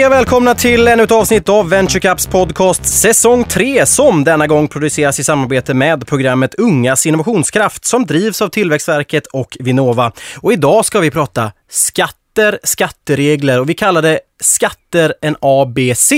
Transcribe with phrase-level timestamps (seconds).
[0.00, 4.46] ni och välkomna till ännu ett avsnitt av Venture Caps podcast säsong 3 som denna
[4.46, 10.12] gång produceras i samarbete med programmet Ungas innovationskraft som drivs av Tillväxtverket och Vinnova.
[10.36, 16.12] Och idag ska vi prata skatter, skatteregler och vi kallar det skatter en ABC.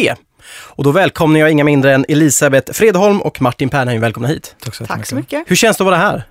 [0.52, 4.00] Och då välkomnar jag inga mindre än Elisabeth Fredholm och Martin Pernheim.
[4.00, 4.56] Välkomna hit.
[4.64, 5.44] Tack så, Tack så mycket.
[5.46, 6.24] Hur känns det att vara här?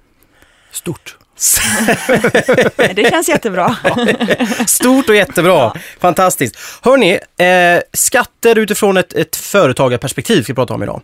[0.71, 1.17] Stort.
[2.95, 3.75] Det känns jättebra.
[4.65, 5.53] Stort och jättebra.
[5.53, 5.75] Ja.
[5.99, 6.57] Fantastiskt.
[6.81, 11.01] Hörni, eh, skatter utifrån ett, ett företagarperspektiv ska vi prata om idag.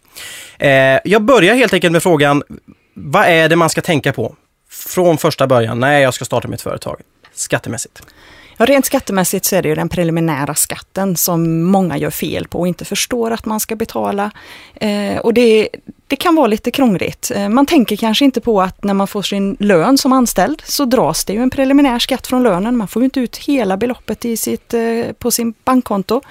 [0.60, 2.44] Eh, jag börjar helt enkelt med frågan,
[2.94, 4.36] vad är det man ska tänka på
[4.70, 7.02] från första början när jag ska starta mitt företag
[7.34, 8.02] skattemässigt?
[8.58, 12.60] Ja, rent skattemässigt så är det ju den preliminära skatten som många gör fel på
[12.60, 14.32] och inte förstår att man ska betala.
[14.76, 15.70] Eh, och det,
[16.08, 17.32] det kan vara lite krångligt.
[17.36, 20.86] Eh, man tänker kanske inte på att när man får sin lön som anställd så
[20.86, 22.78] dras det ju en preliminär skatt från lönen.
[22.78, 24.82] Man får ju inte ut hela beloppet i sitt, eh,
[25.20, 26.22] på sin bankkonto.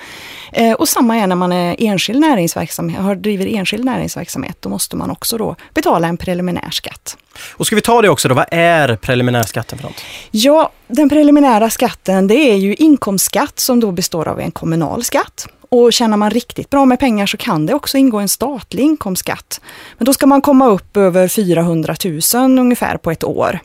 [0.53, 4.57] Eh, och samma är när man är enskild näringsverksamhet, har driver enskild näringsverksamhet.
[4.61, 7.17] Då måste man också då betala en preliminär skatt.
[7.51, 10.01] Och ska vi ta det också då, vad är preliminärskatten för något?
[10.31, 15.49] Ja, den preliminära skatten det är ju inkomstskatt som då består av en kommunal skatt.
[15.69, 19.61] Och tjänar man riktigt bra med pengar så kan det också ingå en statlig inkomstskatt.
[19.99, 21.95] Men då ska man komma upp över 400
[22.35, 23.61] 000 ungefär på ett år.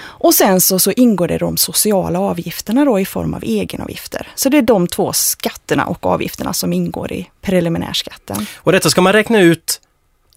[0.00, 4.28] Och sen så, så ingår det de sociala avgifterna då i form av egenavgifter.
[4.34, 8.46] Så det är de två skatterna och avgifterna som ingår i preliminärskatten.
[8.56, 9.80] Och detta ska man räkna ut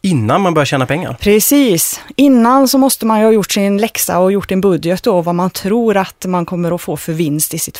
[0.02, 1.18] innan man börjar tjäna pengar.
[1.20, 2.02] Precis.
[2.16, 5.36] Innan så måste man ju ha gjort sin läxa och gjort en budget då vad
[5.36, 7.78] man tror att man kommer att få för vinst i sitt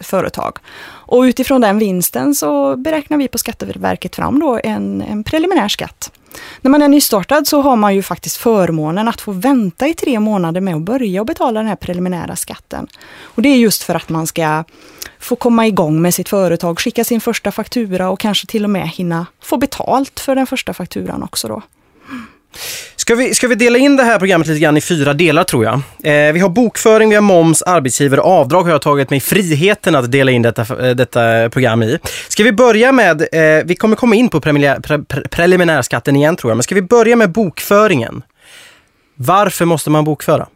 [0.00, 0.58] företag.
[0.86, 6.10] Och utifrån den vinsten så beräknar vi på Skatteverket fram då en, en preliminär skatt.
[6.60, 10.20] När man är nystartad så har man ju faktiskt förmånen att få vänta i tre
[10.20, 12.86] månader med att börja och betala den här preliminära skatten.
[13.22, 14.64] Och det är just för att man ska
[15.18, 18.88] få komma igång med sitt företag, skicka sin första faktura och kanske till och med
[18.88, 21.62] hinna få betalt för den första fakturan också då.
[23.04, 25.64] Ska vi, ska vi dela in det här programmet lite grann i fyra delar tror
[25.64, 25.74] jag.
[25.74, 29.94] Eh, vi har bokföring, vi har moms, arbetsgivare, och avdrag har jag tagit mig friheten
[29.94, 31.98] att dela in detta, eh, detta program i.
[32.28, 36.36] Ska vi börja med, eh, vi kommer komma in på preliminär, pre, pre, preliminärskatten igen
[36.36, 38.22] tror jag, men ska vi börja med bokföringen?
[39.14, 40.46] Varför måste man bokföra?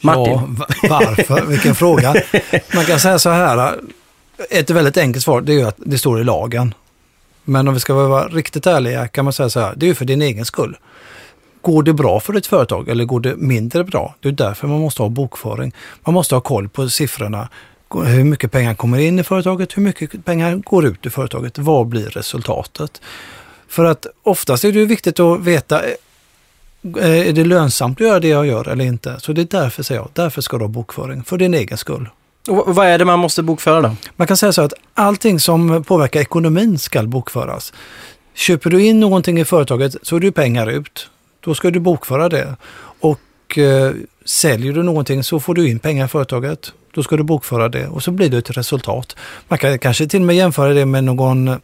[0.00, 0.56] Martin?
[0.82, 1.46] Ja, varför?
[1.46, 2.14] Vilken fråga.
[2.74, 5.98] Man kan säga så här, eh, ett väldigt enkelt svar det är ju att det
[5.98, 6.74] står i lagen.
[7.44, 9.94] Men om vi ska vara riktigt ärliga kan man säga så här, det är ju
[9.94, 10.76] för din egen skull.
[11.62, 14.14] Går det bra för ditt företag eller går det mindre bra?
[14.20, 15.72] Det är därför man måste ha bokföring.
[16.04, 17.48] Man måste ha koll på siffrorna.
[17.94, 19.76] Hur mycket pengar kommer in i företaget?
[19.76, 21.58] Hur mycket pengar går ut ur företaget?
[21.58, 23.00] Vad blir resultatet?
[23.68, 28.28] För att oftast är det viktigt att veta, eh, är det lönsamt att göra det
[28.28, 29.20] jag gör eller inte?
[29.20, 32.08] Så det är därför säger jag, därför ska du ha bokföring, för din egen skull.
[32.48, 33.96] Och vad är det man måste bokföra då?
[34.16, 37.72] Man kan säga så att allting som påverkar ekonomin ska bokföras.
[38.34, 41.10] Köper du in någonting i företaget så är det ju pengar ut.
[41.40, 42.56] Då ska du bokföra det.
[43.00, 43.92] Och eh,
[44.24, 46.72] säljer du någonting så får du in pengar i företaget.
[46.94, 49.16] Då ska du bokföra det och så blir det ett resultat.
[49.48, 51.56] Man kan kanske till och med jämföra det med någon eh,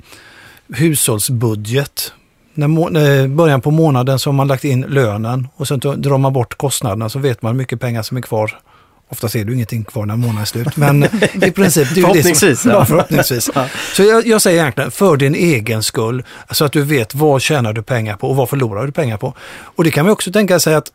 [0.68, 2.12] hushållsbudget.
[2.54, 6.54] När början på månaden så har man lagt in lönen och sen drar man bort
[6.58, 8.60] kostnaderna så vet man hur mycket pengar som är kvar.
[9.08, 11.04] Oftast är det ju ingenting kvar när månaden är slut, men
[11.44, 11.94] i princip.
[11.94, 12.84] Det är ju det Förhoppningsvis, Som, ja.
[12.84, 13.50] förhoppningsvis.
[13.92, 17.72] Så jag, jag säger egentligen för din egen skull, så att du vet vad tjänar
[17.72, 19.34] du pengar på och vad förlorar du pengar på.
[19.60, 20.92] Och det kan man också tänka sig att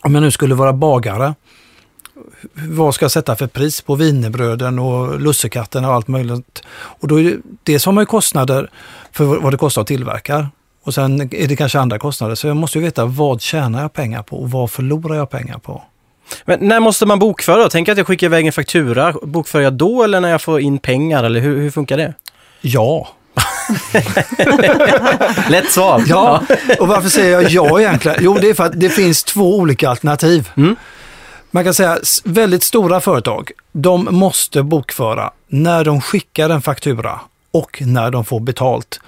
[0.00, 1.34] om jag nu skulle vara bagare,
[2.52, 6.62] vad ska jag sätta för pris på wienerbröden och lussekatten och allt möjligt.
[6.70, 8.70] Och då är det, dels har man ju kostnader
[9.12, 10.48] för vad det kostar att tillverka.
[10.84, 12.34] Och sen är det kanske andra kostnader.
[12.34, 15.58] Så jag måste ju veta vad tjänar jag pengar på och vad förlorar jag pengar
[15.58, 15.82] på.
[16.44, 17.68] Men när måste man bokföra då?
[17.68, 19.14] Tänk att jag skickar iväg en faktura.
[19.22, 21.24] Bokför jag då eller när jag får in pengar?
[21.24, 22.14] Eller hur, hur funkar det?
[22.60, 23.08] Ja.
[25.48, 26.02] Lätt svar.
[26.06, 26.42] Ja,
[26.80, 28.18] och varför säger jag ja egentligen?
[28.20, 30.50] Jo, det är för att det finns två olika alternativ.
[30.56, 30.76] Mm.
[31.50, 37.20] Man kan säga väldigt stora företag, de måste bokföra när de skickar en faktura
[37.50, 39.00] och när de får betalt.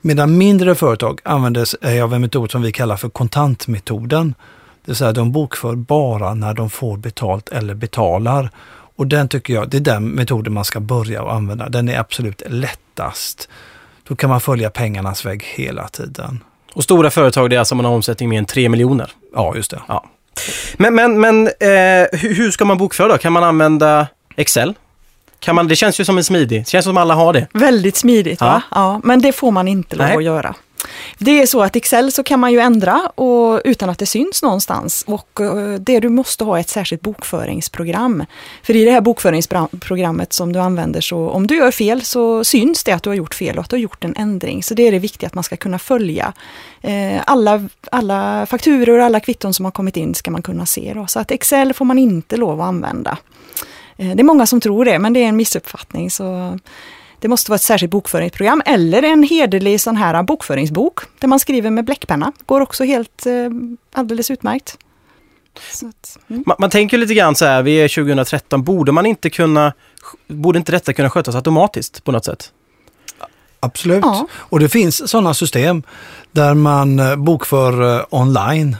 [0.00, 4.34] Medan mindre företag använder sig av en metod som vi kallar för kontantmetoden.
[4.90, 8.50] Det vill säga de bokför bara när de får betalt eller betalar.
[8.96, 11.68] Och den tycker jag, det är den metoden man ska börja att använda.
[11.68, 13.48] Den är absolut lättast.
[14.08, 16.42] Då kan man följa pengarnas väg hela tiden.
[16.74, 19.12] Och stora företag, det är alltså man har omsättning mer än 3 miljoner.
[19.34, 19.80] Ja, just det.
[19.88, 20.04] Ja.
[20.76, 23.18] Men, men, men eh, hur, ska man bokföra då?
[23.18, 24.74] Kan man använda Excel?
[25.38, 26.60] Kan man, det känns ju som en smidig.
[26.60, 27.46] Det känns som alla har det.
[27.52, 28.46] Väldigt smidigt Ja.
[28.46, 28.62] va?
[28.70, 30.54] Ja, men det får man inte lov att göra.
[31.18, 34.42] Det är så att Excel så kan man ju ändra och, utan att det syns
[34.42, 35.04] någonstans.
[35.06, 38.24] Och eh, det du måste ha är ett särskilt bokföringsprogram.
[38.62, 42.84] För i det här bokföringsprogrammet som du använder så om du gör fel så syns
[42.84, 44.62] det att du har gjort fel och att du har gjort en ändring.
[44.62, 46.32] Så det är det viktiga att man ska kunna följa.
[46.80, 50.92] Eh, alla, alla fakturor och alla kvitton som har kommit in ska man kunna se.
[50.94, 51.06] Då.
[51.06, 53.18] Så att Excel får man inte lov att använda.
[53.96, 56.10] Eh, det är många som tror det, men det är en missuppfattning.
[56.10, 56.58] Så
[57.20, 61.70] det måste vara ett särskilt bokföringsprogram eller en hederlig sån här bokföringsbok där man skriver
[61.70, 62.32] med bläckpenna.
[62.46, 63.32] Går också helt eh,
[63.92, 64.78] alldeles utmärkt.
[65.82, 66.42] Att, mm.
[66.46, 69.72] man, man, tänker lite grann så här, vi är 2013, borde man inte kunna,
[70.26, 72.52] borde inte detta kunna skötas automatiskt på något sätt?
[73.60, 74.26] Absolut, ja.
[74.32, 75.82] och det finns sådana system
[76.32, 78.76] där man eh, bokför eh, online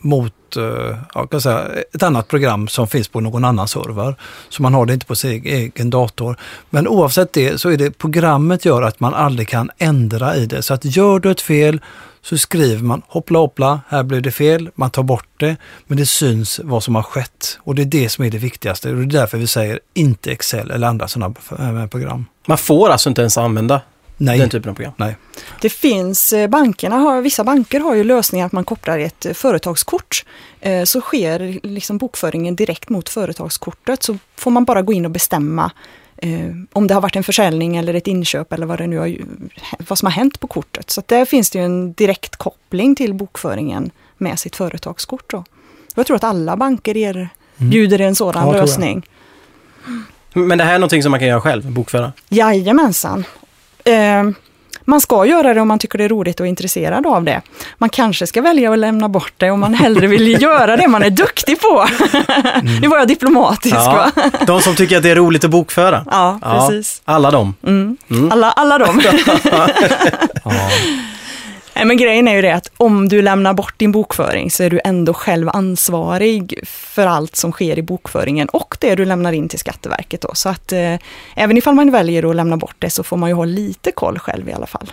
[0.00, 4.14] mot Eh, ja, kan säga, ett annat program som finns på någon annan server.
[4.48, 6.36] Så man har det inte på sin egen dator.
[6.70, 10.62] Men oavsett det så är det programmet gör att man aldrig kan ändra i det.
[10.62, 11.80] Så att gör du ett fel
[12.22, 15.56] så skriver man hoppla hoppla, här blev det fel, man tar bort det,
[15.86, 17.58] men det syns vad som har skett.
[17.60, 20.32] Och det är det som är det viktigaste och det är därför vi säger inte
[20.32, 22.24] Excel eller andra sådana eh, program.
[22.46, 23.80] Man får alltså inte ens använda
[24.24, 24.38] Nej.
[24.38, 24.92] Den typen av program?
[24.96, 25.16] Nej.
[25.60, 29.32] Det finns, eh, bankerna har, vissa banker har ju lösningar att man kopplar ett eh,
[29.32, 30.24] företagskort.
[30.60, 35.10] Eh, så sker liksom bokföringen direkt mot företagskortet så får man bara gå in och
[35.10, 35.70] bestämma
[36.72, 39.16] om det har varit en försäljning eller ett inköp eller vad det nu har,
[39.88, 40.90] vad som har hänt på kortet.
[40.90, 45.30] Så där finns det ju en direkt koppling till bokföringen med sitt företagskort.
[45.30, 45.44] Då.
[45.94, 48.08] Jag tror att alla banker erbjuder mm.
[48.08, 49.06] en sådan ja, lösning.
[50.32, 52.12] Men det här är någonting som man kan göra själv, bokföra?
[52.28, 53.24] Jajamensan.
[53.84, 54.34] Eh,
[54.84, 57.42] man ska göra det om man tycker det är roligt och intresserad av det.
[57.78, 61.02] Man kanske ska välja att lämna bort det om man hellre vill göra det man
[61.02, 61.86] är duktig på.
[62.54, 62.80] Mm.
[62.80, 64.30] nu var jag diplomatisk ja, va?
[64.46, 66.04] De som tycker att det är roligt att bokföra.
[66.10, 67.02] Ja, precis.
[67.04, 67.54] Ja, alla de.
[67.66, 67.96] Mm.
[68.10, 68.32] Mm.
[68.32, 69.02] Alla, alla de.
[69.44, 69.68] ja.
[71.84, 74.70] Nej, men grejen är ju det att om du lämnar bort din bokföring så är
[74.70, 79.48] du ändå själv ansvarig för allt som sker i bokföringen och det du lämnar in
[79.48, 80.20] till Skatteverket.
[80.20, 80.30] Då.
[80.34, 80.94] Så att eh,
[81.34, 84.18] även ifall man väljer att lämna bort det så får man ju ha lite koll
[84.18, 84.92] själv i alla fall.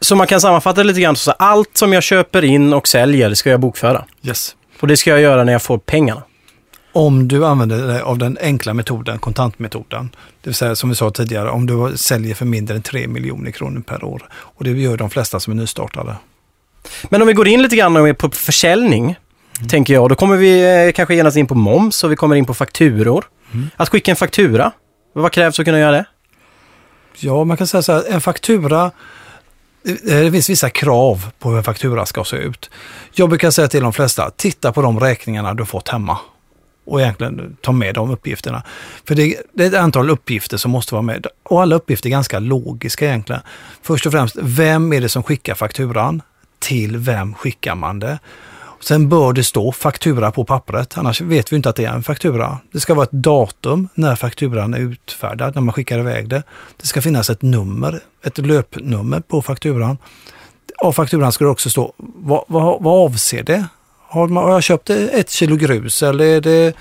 [0.00, 3.50] Så man kan sammanfatta lite grann så allt som jag köper in och säljer ska
[3.50, 4.04] jag bokföra?
[4.22, 4.56] Yes.
[4.80, 6.22] Och det ska jag göra när jag får pengarna?
[6.96, 10.10] Om du använder dig av den enkla metoden, kontantmetoden.
[10.42, 13.50] Det vill säga som vi sa tidigare, om du säljer för mindre än 3 miljoner
[13.50, 14.28] kronor per år.
[14.32, 16.16] Och det gör de flesta som är nystartade.
[17.08, 19.68] Men om vi går in lite grann på försäljning, mm.
[19.68, 22.44] tänker jag, då kommer vi eh, kanske genast in på moms och vi kommer in
[22.44, 23.24] på fakturor.
[23.52, 23.70] Mm.
[23.76, 24.72] Att skicka en faktura,
[25.12, 26.04] vad krävs för att kunna göra det?
[27.18, 28.90] Ja, man kan säga så här, en faktura
[30.04, 32.70] det finns vissa krav på hur en faktura ska se ut.
[33.12, 36.18] Jag brukar säga till de flesta, titta på de räkningarna du fått hemma
[36.86, 38.62] och egentligen ta med de uppgifterna.
[39.04, 42.10] För det, det, är ett antal uppgifter som måste vara med och alla uppgifter är
[42.10, 43.42] ganska logiska egentligen.
[43.82, 46.22] Först och främst, vem är det som skickar fakturan?
[46.58, 48.18] Till vem skickar man det?
[48.80, 52.02] Sen bör det stå faktura på pappret, annars vet vi inte att det är en
[52.02, 52.58] faktura.
[52.72, 56.42] Det ska vara ett datum när fakturan är utfärdad, när man skickar iväg det.
[56.76, 59.98] Det ska finnas ett nummer, ett löpnummer på fakturan.
[60.78, 63.66] Av fakturan ska det också stå, vad, vad, vad avser det?
[64.08, 66.76] Har, man, har jag köpt ett kilo grus eller är det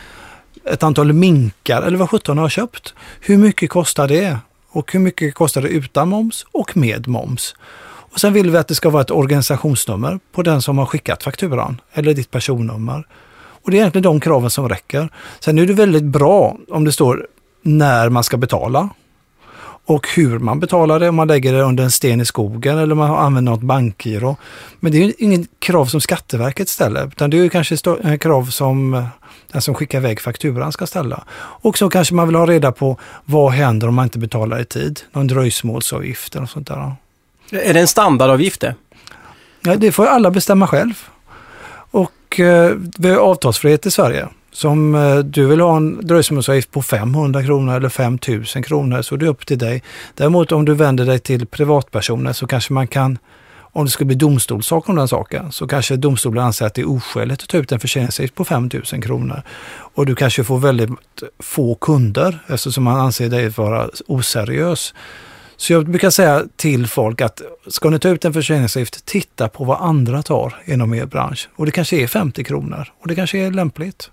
[0.65, 2.93] ett antal minkar eller vad sjutton har jag köpt?
[3.19, 4.37] Hur mycket kostar det?
[4.69, 7.55] Och hur mycket kostar det utan moms och med moms?
[8.15, 11.23] Och sen vill vi att det ska vara ett organisationsnummer på den som har skickat
[11.23, 13.07] fakturan eller ditt personnummer.
[13.35, 15.09] Och det är egentligen de kraven som räcker.
[15.39, 17.27] Sen är det väldigt bra om det står
[17.61, 18.89] när man ska betala
[19.85, 22.95] och hur man betalar det, om man lägger det under en sten i skogen eller
[22.95, 24.37] man använder något bankgiro.
[24.79, 27.77] Men det är ju inget krav som Skatteverket ställer, utan det är ju kanske
[28.17, 29.05] krav som eh,
[29.51, 31.23] den som skickar iväg fakturan ska ställa.
[31.37, 34.65] Och så kanske man vill ha reda på vad händer om man inte betalar i
[34.65, 35.01] tid?
[35.11, 36.95] Någon dröjsmålsavgift eller sånt där.
[37.51, 38.75] Är det en standardavgift det?
[39.61, 40.93] Ja, det får alla bestämma själv.
[41.91, 44.27] Och eh, vi har avtalsfrihet i Sverige.
[44.55, 49.25] Som eh, du vill ha en dröjsmålsavgift på 500 kronor eller 5000 kronor så det
[49.25, 49.83] är upp till dig.
[50.13, 53.17] Däremot om du vänder dig till privatpersoner så kanske man kan,
[53.59, 56.89] om det skulle bli domstolssak om den saken, så kanske domstolen anser att det är
[56.89, 59.41] oskäligt att ta ut en förseningsavgift på 5000 kronor.
[59.95, 60.89] Och du kanske får väldigt
[61.39, 64.93] få kunder eftersom man anser dig vara oseriös.
[65.57, 69.63] Så jag brukar säga till folk att ska ni ta ut en förseningsavgift, titta på
[69.63, 71.49] vad andra tar inom er bransch.
[71.55, 74.09] Och det kanske är 50 kronor och det kanske är lämpligt.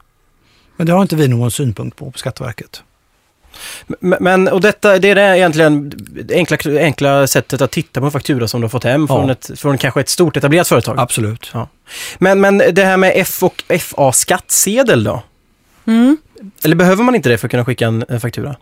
[0.77, 2.83] Men det har inte vi någon synpunkt på på Skatteverket.
[4.01, 5.93] Men, och detta, det är det egentligen
[6.25, 9.27] det enkla, enkla sättet att titta på en faktura som du har fått hem från,
[9.27, 9.33] ja.
[9.33, 10.99] ett, från kanske ett stort etablerat företag?
[10.99, 11.51] Absolut.
[11.55, 11.69] Ja.
[12.19, 15.23] Men, men det här med F och FA-skattsedel då?
[15.87, 16.17] Mm.
[16.65, 18.57] Eller behöver man inte det för att kunna skicka en faktura?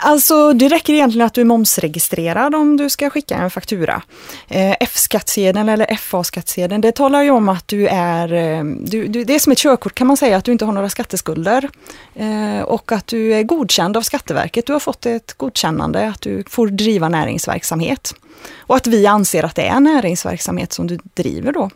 [0.00, 4.02] Alltså det räcker egentligen att du är momsregistrerad om du ska skicka en faktura.
[4.48, 9.34] Eh, F-skattsedeln eller FA-skattsedeln, det talar ju om att du är, eh, du, du, det
[9.34, 11.70] är som ett körkort kan man säga, att du inte har några skatteskulder.
[12.14, 16.44] Eh, och att du är godkänd av Skatteverket, du har fått ett godkännande att du
[16.48, 18.14] får driva näringsverksamhet.
[18.58, 21.70] Och att vi anser att det är näringsverksamhet som du driver då.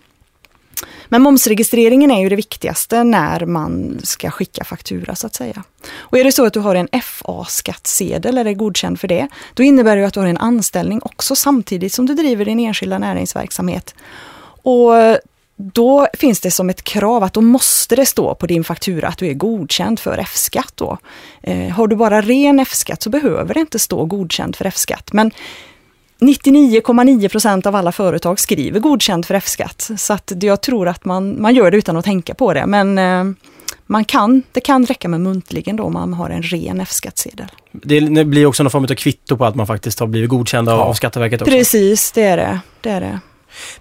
[1.09, 5.63] Men momsregistreringen är ju det viktigaste när man ska skicka faktura så att säga.
[5.97, 9.63] Och är det så att du har en FA-skattsedel eller är godkänd för det, då
[9.63, 13.95] innebär det att du har en anställning också samtidigt som du driver din enskilda näringsverksamhet.
[14.63, 14.93] Och
[15.57, 19.19] då finns det som ett krav att då måste det stå på din faktura att
[19.19, 20.73] du är godkänd för F-skatt.
[20.75, 20.99] Då.
[21.43, 25.13] Eh, har du bara ren F-skatt så behöver det inte stå godkänd för F-skatt.
[25.13, 25.31] Men
[26.23, 29.91] 99,9 procent av alla företag skriver godkänd för F-skatt.
[29.97, 32.67] Så att jag tror att man, man gör det utan att tänka på det.
[32.67, 33.25] Men eh,
[33.87, 37.47] man kan, det kan räcka med muntligen då om man har en ren F-skattsedel.
[37.73, 40.79] Det blir också någon form av kvitto på att man faktiskt har blivit godkänd av,
[40.79, 40.85] ja.
[40.85, 41.53] av Skatteverket också?
[41.53, 42.61] Precis, det är det.
[42.81, 43.21] det, är det.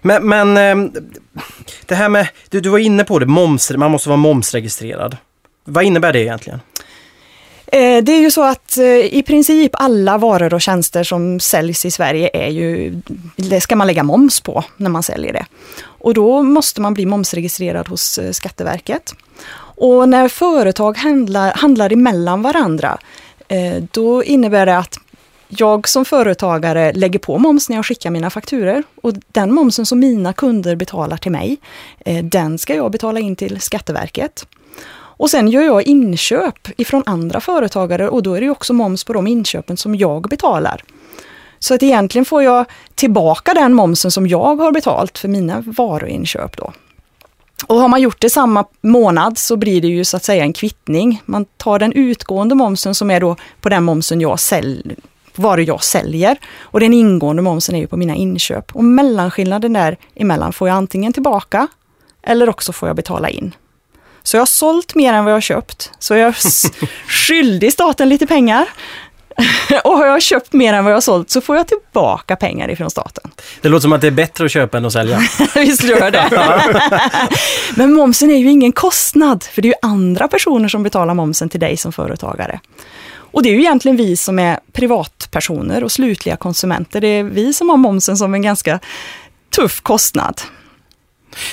[0.02, 1.02] Men, men eh,
[1.86, 5.16] det här med, du, du var inne på det, moms, man måste vara momsregistrerad.
[5.64, 6.60] Vad innebär det egentligen?
[7.72, 11.84] Eh, det är ju så att eh, i princip alla varor och tjänster som säljs
[11.84, 13.00] i Sverige är ju,
[13.36, 15.46] det ska man lägga moms på när man säljer det.
[15.82, 19.14] Och då måste man bli momsregistrerad hos eh, Skatteverket.
[19.76, 22.98] Och när företag handlar, handlar emellan varandra,
[23.90, 24.98] då innebär det att
[25.48, 28.82] jag som företagare lägger på moms när jag skickar mina fakturer.
[29.02, 31.56] Och den momsen som mina kunder betalar till mig,
[32.22, 34.46] den ska jag betala in till Skatteverket.
[35.22, 39.12] Och sen gör jag inköp ifrån andra företagare och då är det också moms på
[39.12, 40.84] de inköpen som jag betalar.
[41.58, 42.64] Så att egentligen får jag
[42.94, 46.72] tillbaka den momsen som jag har betalt för mina varuinköp då.
[47.66, 50.52] Och har man gjort det samma månad så blir det ju så att säga en
[50.52, 51.22] kvittning.
[51.24, 54.96] Man tar den utgående momsen som är då på den momsen jag säljer,
[55.34, 56.38] varor jag säljer.
[56.60, 58.76] Och den ingående momsen är ju på mina inköp.
[58.76, 61.68] Och mellanskillnaden där emellan får jag antingen tillbaka
[62.22, 63.54] eller också får jag betala in.
[64.22, 65.90] Så jag har sålt mer än vad jag har köpt.
[65.98, 66.36] Så jag är
[67.08, 68.68] skyldig staten lite pengar.
[69.84, 72.70] och har jag köpt mer än vad jag har sålt så får jag tillbaka pengar
[72.70, 73.30] ifrån staten.
[73.60, 75.18] Det låter som att det är bättre att köpa än att sälja.
[75.54, 76.28] Visst gör det.
[77.76, 81.48] Men momsen är ju ingen kostnad, för det är ju andra personer som betalar momsen
[81.48, 82.60] till dig som företagare.
[83.14, 87.00] Och det är ju egentligen vi som är privatpersoner och slutliga konsumenter.
[87.00, 88.80] Det är vi som har momsen som en ganska
[89.56, 90.40] tuff kostnad.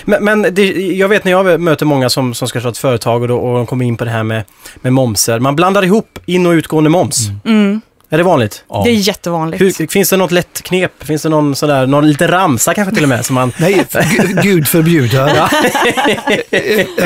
[0.05, 3.21] Men, men det, jag vet när jag möter många som, som ska starta ett företag
[3.21, 4.43] och, då, och de kommer in på det här med,
[4.81, 5.39] med momser.
[5.39, 7.27] Man blandar ihop in och utgående moms.
[7.27, 7.61] Mm.
[7.61, 7.81] mm.
[8.11, 8.63] Är det vanligt?
[8.69, 8.81] Ja.
[8.85, 9.61] Det är jättevanligt.
[9.61, 11.03] Hur, finns det något lätt knep?
[11.03, 13.25] Finns det någon sådär, någon liten ramsa kanske till och med?
[13.25, 13.51] Som man...
[13.57, 13.85] Nej,
[14.43, 15.49] gud förbjuder.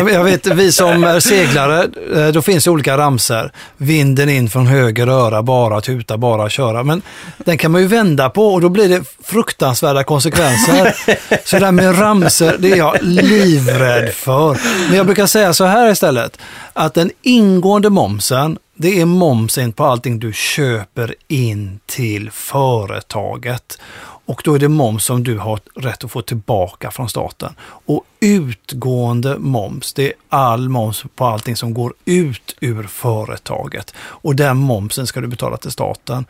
[0.14, 3.52] jag vet, vi som är seglare, eh, då finns det olika ramser.
[3.78, 6.84] Vinden in från höger öra, bara tuta, bara köra.
[6.84, 7.02] Men
[7.38, 10.96] den kan man ju vända på och då blir det fruktansvärda konsekvenser.
[11.44, 14.58] Så det där med ramser, det är jag livrädd för.
[14.88, 16.38] Men jag brukar säga så här istället,
[16.74, 23.80] att den ingående momsen det är momsen på allting du köper in till företaget.
[24.26, 27.56] Och då är det moms som du har rätt att få tillbaka från staten.
[27.62, 33.94] Och utgående moms, det är all moms på allting som går ut ur företaget.
[33.98, 36.26] Och den momsen ska du betala till staten.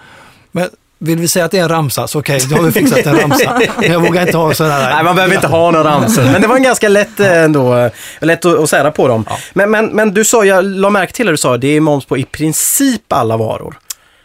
[0.52, 0.70] Men
[1.04, 3.06] vill vi säga att det är en ramsa, så okej, okay, då har vi fixat
[3.06, 3.62] en ramsa.
[3.78, 4.94] Men jag vågar inte ha sådana här...
[4.96, 6.24] Nej, man behöver inte ha några ramsor.
[6.24, 9.26] Men det var en ganska lätt eh, ändå, eh, lätt att, sära på dem.
[9.30, 9.38] Ja.
[9.54, 12.06] Men, men, men du sa, jag la märke till att du sa, det är moms
[12.06, 13.78] på i princip alla varor.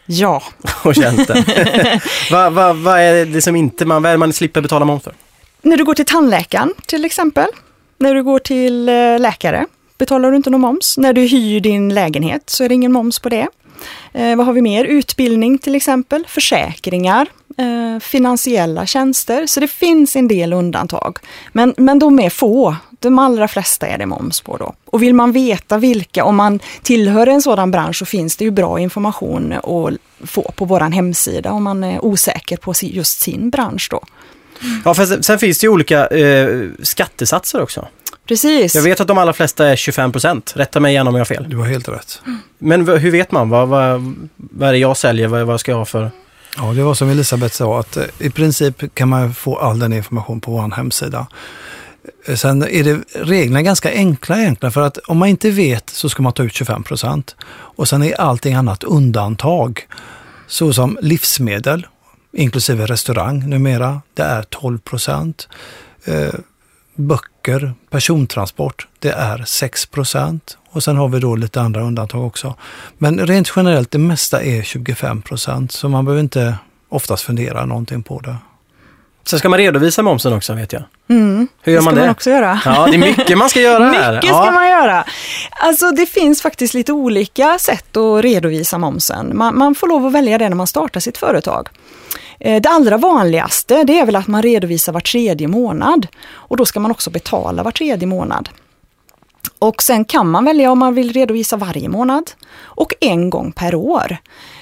[0.05, 0.43] Ja.
[0.83, 1.45] Och tjänster.
[2.31, 5.03] vad va, va är det som inte man, vad är det man slipper betala moms
[5.03, 5.13] för?
[5.61, 7.47] När du går till tandläkaren till exempel.
[7.97, 9.65] När du går till eh, läkare
[9.97, 10.97] betalar du inte någon moms.
[10.97, 13.47] När du hyr din lägenhet så är det ingen moms på det.
[14.13, 14.85] Eh, vad har vi mer?
[14.85, 19.45] Utbildning till exempel, försäkringar, eh, finansiella tjänster.
[19.45, 21.17] Så det finns en del undantag.
[21.51, 22.75] Men, men de är få.
[22.99, 24.73] De allra flesta är det moms på då.
[24.85, 28.51] Och vill man veta vilka, om man tillhör en sådan bransch så finns det ju
[28.51, 33.87] bra information att få på vår hemsida om man är osäker på just sin bransch
[33.91, 34.01] då.
[34.85, 37.87] Ja, för sen finns det ju olika eh, skattesatser också.
[38.29, 38.75] Precis.
[38.75, 40.53] Jag vet att de allra flesta är 25 procent.
[40.55, 41.45] Rätta mig igen om jag har fel.
[41.49, 42.21] Du har helt rätt.
[42.57, 43.49] Men hur vet man?
[43.49, 45.27] Vad, vad, vad är det jag säljer?
[45.27, 46.11] Vad, vad ska jag ha för?
[46.57, 49.93] Ja, det var som Elisabeth sa att eh, i princip kan man få all den
[49.93, 51.27] information på vår hemsida.
[52.25, 56.09] Eh, sen är det reglerna ganska enkla egentligen för att om man inte vet så
[56.09, 57.35] ska man ta ut 25 procent.
[57.49, 59.87] Och sen är allting annat undantag.
[60.47, 61.87] Såsom livsmedel,
[62.33, 65.47] inklusive restaurang numera, det är 12 procent.
[66.99, 70.57] Böcker, persontransport, det är 6 procent.
[70.69, 72.55] Och sen har vi då lite andra undantag också.
[72.97, 75.71] Men rent generellt, det mesta är 25 procent.
[75.71, 76.55] Så man behöver inte
[76.89, 78.35] oftast fundera någonting på det.
[79.25, 80.83] Sen ska man redovisa momsen också vet jag.
[81.09, 82.05] Mm, Hur gör det man ska det?
[82.05, 82.59] man också göra.
[82.65, 84.13] Ja, det är mycket man ska göra här.
[84.15, 84.43] Mycket ja.
[84.43, 85.05] ska man göra.
[85.51, 89.37] Alltså det finns faktiskt lite olika sätt att redovisa momsen.
[89.37, 91.69] Man, man får lov att välja det när man startar sitt företag.
[92.39, 96.07] Eh, det allra vanligaste det är väl att man redovisar var tredje månad.
[96.31, 98.49] Och då ska man också betala var tredje månad.
[99.59, 102.31] Och sen kan man välja om man vill redovisa varje månad
[102.61, 104.17] och en gång per år.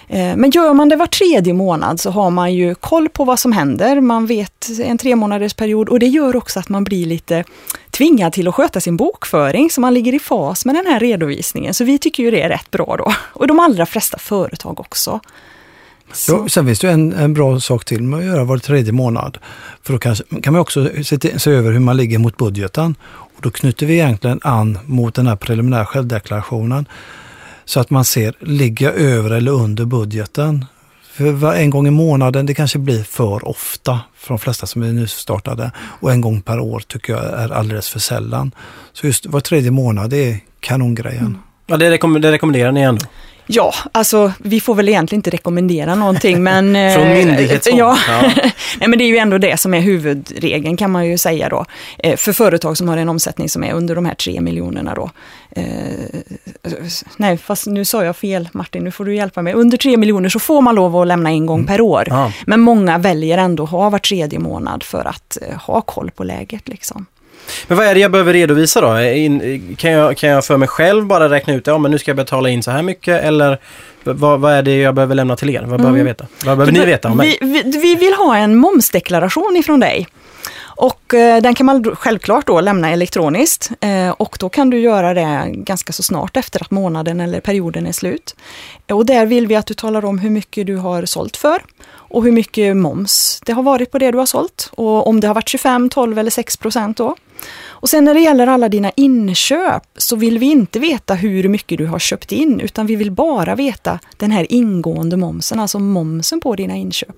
[0.08, 3.40] Eh, men gör man det var tredje månad så har man ju koll på vad
[3.40, 4.02] som händer.
[4.02, 7.44] Man vet en tre månaders period och det gör också att man blir lite
[7.92, 11.74] tvingad till att sköta sin bokföring så man ligger i fas med den här redovisningen.
[11.74, 13.14] Så vi tycker ju det är rätt bra då.
[13.34, 15.20] Och de allra flesta företag också.
[16.14, 16.32] Så.
[16.34, 19.38] Ja, sen finns det en, en bra sak till med att göra var tredje månad.
[19.84, 22.96] För då kan, kan man också se, till- se över hur man ligger mot budgeten.
[23.06, 26.86] Och då knyter vi egentligen an mot den här preliminära självdeklarationen.
[27.66, 30.66] Så att man ser, ligger över eller under budgeten?
[31.14, 34.88] För en gång i månaden, det kanske blir för ofta för de flesta som är
[34.94, 35.72] nystartade.
[36.00, 38.52] Och en gång per år tycker jag är alldeles för sällan.
[38.94, 41.38] Så just var tredje månad, det är kanongrejen.
[41.68, 43.06] Ja, det, rekomm- det rekommenderar ni ändå.
[43.48, 46.76] Ja, alltså vi får väl egentligen inte rekommendera någonting men...
[46.76, 47.78] eh, Från myndighetshåll.
[47.80, 48.32] Ja, Ja.
[48.80, 51.66] Nej, men det är ju ändå det som är huvudregeln kan man ju säga då.
[52.00, 55.10] Eh, För företag som har en omsättning som är under de här tre miljonerna då.
[55.52, 55.64] Eh,
[57.18, 59.54] nej, fast nu sa jag fel Martin, nu får du hjälpa mig.
[59.54, 62.04] Under tre miljoner så får man lov att lämna en gång per år.
[62.10, 62.32] Ja.
[62.46, 66.68] Men många väljer ändå att ha var tredje månad för att ha koll på läget
[66.68, 67.06] liksom.
[67.68, 69.02] Men vad är det jag behöver redovisa då?
[69.02, 72.10] In, kan, jag, kan jag för mig själv bara räkna ut, ja men nu ska
[72.12, 73.60] jag betala in så här mycket eller
[74.04, 75.64] vad, vad är det jag behöver lämna till er?
[75.66, 76.28] Vad behöver jag veta?
[76.46, 77.38] Vad behöver ni veta om mig?
[77.42, 80.08] vi, vi, vi vill ha en momsdeklaration ifrån dig.
[80.78, 85.14] Och eh, den kan man självklart då lämna elektroniskt eh, och då kan du göra
[85.14, 88.36] det ganska så snart efter att månaden eller perioden är slut.
[88.92, 92.24] Och där vill vi att du talar om hur mycket du har sålt för och
[92.24, 95.36] hur mycket moms det har varit på det du har sålt och om det har
[95.36, 97.16] varit 25, 12 eller 6 procent då.
[97.80, 101.78] Och sen när det gäller alla dina inköp så vill vi inte veta hur mycket
[101.78, 106.42] du har köpt in utan vi vill bara veta den här ingående momsen, alltså momsen
[106.42, 107.16] på dina inköp.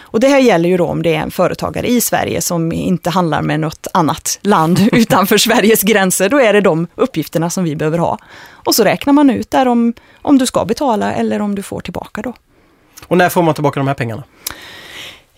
[0.00, 3.10] Och det här gäller ju då om det är en företagare i Sverige som inte
[3.10, 6.28] handlar med något annat land utanför Sveriges gränser.
[6.28, 8.18] Då är det de uppgifterna som vi behöver ha.
[8.52, 11.80] Och så räknar man ut där om, om du ska betala eller om du får
[11.80, 12.34] tillbaka då.
[13.06, 14.22] Och när får man tillbaka de här pengarna?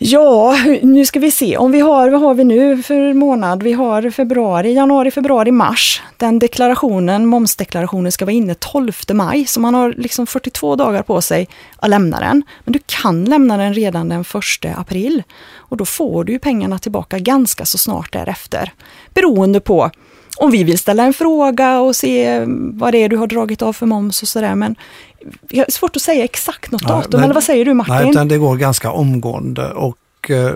[0.06, 1.56] Ja, nu ska vi se.
[1.56, 3.62] Om vi har, vad har vi nu för månad?
[3.62, 6.02] Vi har februari, januari, februari, mars.
[6.16, 11.20] Den deklarationen, momsdeklarationen ska vara inne 12 maj, så man har liksom 42 dagar på
[11.20, 12.42] sig att lämna den.
[12.64, 15.22] Men du kan lämna den redan den 1 april.
[15.54, 18.72] Och då får du ju pengarna tillbaka ganska så snart därefter.
[19.14, 19.90] Beroende på
[20.36, 23.72] om vi vill ställa en fråga och se vad det är du har dragit av
[23.72, 24.54] för moms och sådär.
[24.54, 24.76] Men
[25.50, 27.94] jag har svårt att säga exakt något datum, men- eller vad säger du Martin?
[27.94, 30.54] Nej, utan det går ganska omgående och eh,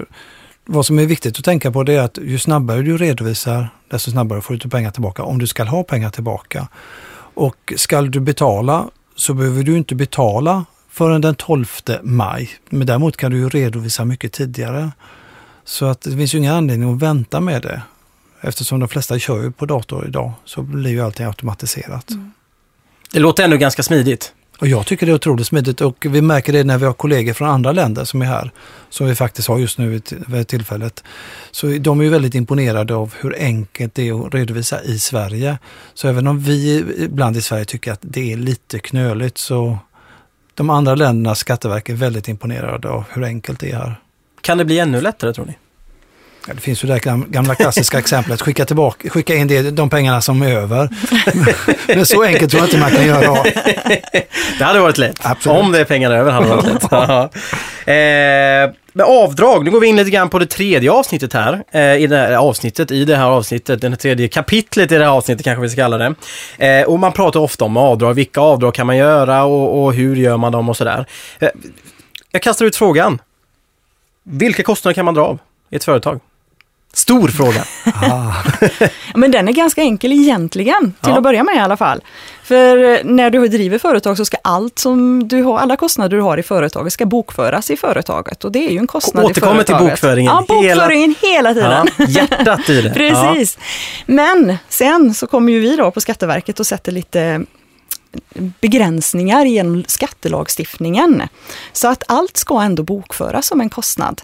[0.67, 4.11] vad som är viktigt att tänka på det är att ju snabbare du redovisar, desto
[4.11, 6.69] snabbare får du pengar tillbaka om du ska ha pengar tillbaka.
[7.35, 8.85] Och ska du betala
[9.17, 11.67] så behöver du inte betala förrän den 12
[12.03, 12.51] maj.
[12.71, 14.91] Men däremot kan du ju redovisa mycket tidigare.
[15.65, 17.83] Så att det finns ju ingen anledning att vänta med det.
[18.41, 22.09] Eftersom de flesta kör ju på dator idag så blir ju allting automatiserat.
[23.13, 24.33] Det låter ändå ganska smidigt.
[24.59, 27.33] Och jag tycker det är otroligt smidigt och vi märker det när vi har kollegor
[27.33, 28.51] från andra länder som är här,
[28.91, 31.05] som vi faktiskt har just nu vid tillfället.
[31.51, 35.59] Så de är ju väldigt imponerade av hur enkelt det är att redovisa i Sverige.
[35.95, 39.79] Så även om vi ibland i Sverige tycker att det är lite knöligt så
[40.55, 44.01] de andra ländernas skatteverk är väldigt imponerade av hur enkelt det är här.
[44.41, 45.57] Kan det bli ännu lättare tror ni?
[46.47, 46.99] Ja, det finns ju det
[47.29, 50.89] gamla klassiska exemplet, skicka, tillbaka, skicka in det, de pengarna som är över.
[51.97, 53.43] Men så enkelt tror jag inte man kan göra.
[54.59, 55.19] Det hade varit lätt.
[55.23, 55.59] Absolut.
[55.59, 56.89] Om det är pengar över hade det varit lätt.
[56.91, 57.31] Ja.
[57.93, 61.65] eh, men avdrag, nu går vi in lite grann på det tredje avsnittet här.
[61.71, 65.11] Eh, I det här avsnittet, i det här avsnittet, det tredje kapitlet i det här
[65.11, 66.15] avsnittet kanske vi ska kalla det.
[66.59, 70.17] Eh, och man pratar ofta om avdrag, vilka avdrag kan man göra och, och hur
[70.17, 71.07] gör man dem och sådär.
[71.39, 71.49] Eh,
[72.33, 73.19] jag kastar ut frågan.
[74.23, 75.39] Vilka kostnader kan man dra av
[75.71, 76.21] i ett företag?
[76.93, 77.65] Stor fråga.
[77.85, 78.33] Ah,
[78.81, 81.17] Ja, Men den är ganska enkel egentligen, till Ja.
[81.17, 82.01] att börja med i alla fall.
[82.45, 86.23] För eh, när du driver företag så ska allt som du har, alla kostnader du
[86.23, 88.45] har i företaget ska bokföras i företaget.
[88.45, 89.93] Och det är ju en kostnad Återkommer i till företaget.
[89.93, 91.89] bokföringen Ja, hela- bokföringen hela, tiden.
[91.99, 92.91] Ja, hjärtat i det.
[92.95, 93.59] Precis.
[94.07, 97.41] Men sen så kommer ju vi då på Skatteverket och sätter lite
[98.61, 101.23] begränsningar genom skattelagstiftningen.
[101.73, 104.23] Så att allt ska ändå bokföras som en kostnad.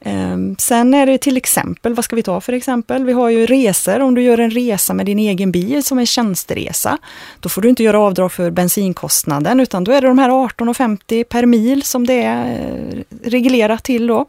[0.00, 3.04] Ehm, sen är det till exempel, vad ska vi ta för exempel?
[3.04, 6.06] Vi har ju resor, om du gör en resa med din egen bil som en
[6.06, 6.98] tjänsteresa,
[7.40, 11.24] då får du inte göra avdrag för bensinkostnaden utan då är det de här 18,50
[11.24, 14.26] per mil som det är eh, reglerat till då.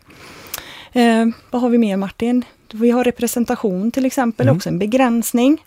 [0.94, 2.46] Eh, vad har vi mer Martin?
[2.74, 4.56] Vi har representation till exempel, mm.
[4.56, 5.62] också en begränsning.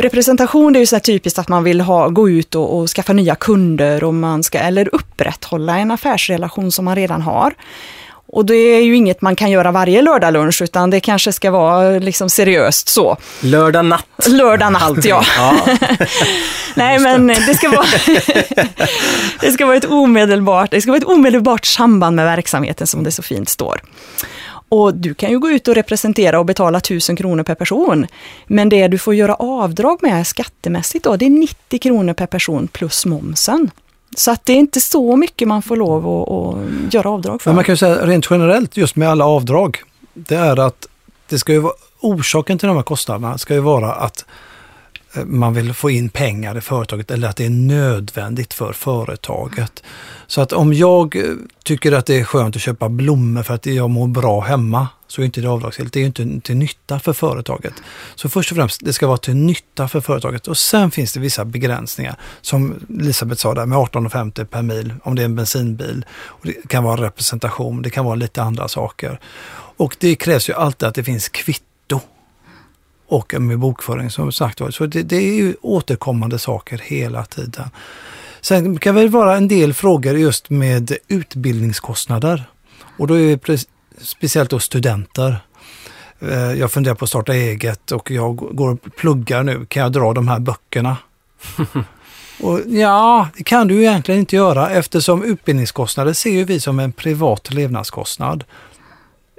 [0.00, 3.12] Representation det är ju så typiskt att man vill ha, gå ut och, och, skaffa
[3.12, 7.54] nya kunder och man ska, eller upprätthålla en affärsrelation som man redan har.
[8.32, 11.90] Och det är ju inget man kan göra varje lördagslunch utan det kanske ska vara
[11.98, 13.16] liksom seriöst så.
[13.40, 14.26] Lördag natt.
[14.26, 15.24] Lördag natt, ja.
[15.36, 15.54] ja.
[16.74, 17.86] Nej men det ska, vara
[19.40, 23.10] det ska vara ett omedelbart, det ska vara ett omedelbart samband med verksamheten som det
[23.10, 23.80] så fint står.
[24.70, 28.06] Och du kan ju gå ut och representera och betala 1000 kronor per person.
[28.46, 32.68] Men det du får göra avdrag med skattemässigt då, det är 90 kronor per person
[32.68, 33.70] plus momsen.
[34.16, 37.50] Så att det är inte så mycket man får lov att, att göra avdrag för.
[37.50, 39.82] Men man kan ju säga rent generellt just med alla avdrag,
[40.14, 40.86] det är att
[41.28, 44.24] det ska ju vara, orsaken till de här kostnaderna ska ju vara att
[45.12, 49.82] Eh, man vill få in pengar i företaget eller att det är nödvändigt för företaget.
[50.26, 51.22] Så att om jag eh,
[51.64, 55.20] tycker att det är skönt att köpa blommor för att jag mår bra hemma så
[55.22, 55.92] är inte det avdragsgillt.
[55.92, 57.74] Det är inte till nytta för företaget.
[58.14, 61.20] Så först och främst, det ska vara till nytta för företaget och sen finns det
[61.20, 66.04] vissa begränsningar som Elisabeth sa där med 18,50 per mil om det är en bensinbil.
[66.12, 69.20] Och det kan vara representation, det kan vara lite andra saker.
[69.76, 71.69] Och det krävs ju alltid att det finns kvitton
[73.10, 74.70] och med bokföring som sagt var.
[74.70, 77.68] Så det, det är ju återkommande saker hela tiden.
[78.40, 82.44] Sen kan det vara en del frågor just med utbildningskostnader.
[82.98, 83.66] Och då är det
[84.02, 85.36] speciellt då studenter.
[86.20, 89.66] Eh, jag funderar på att starta eget och jag går och pluggar nu.
[89.66, 90.96] Kan jag dra de här böckerna?
[92.42, 96.92] och ja, det kan du egentligen inte göra eftersom utbildningskostnader ser ju vi som en
[96.92, 98.44] privat levnadskostnad.